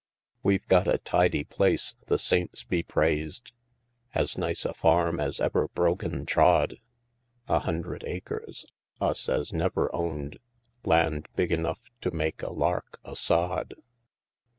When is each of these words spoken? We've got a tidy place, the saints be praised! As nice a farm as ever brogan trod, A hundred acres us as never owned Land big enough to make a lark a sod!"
We've 0.41 0.65
got 0.67 0.87
a 0.87 0.97
tidy 0.97 1.43
place, 1.43 1.93
the 2.07 2.17
saints 2.17 2.63
be 2.63 2.81
praised! 2.81 3.51
As 4.15 4.35
nice 4.35 4.65
a 4.65 4.73
farm 4.73 5.19
as 5.19 5.39
ever 5.39 5.67
brogan 5.67 6.25
trod, 6.25 6.77
A 7.47 7.59
hundred 7.59 8.03
acres 8.05 8.65
us 8.99 9.29
as 9.29 9.53
never 9.53 9.93
owned 9.95 10.39
Land 10.83 11.27
big 11.35 11.51
enough 11.51 11.81
to 12.01 12.09
make 12.09 12.41
a 12.41 12.49
lark 12.51 12.99
a 13.05 13.15
sod!" 13.15 13.75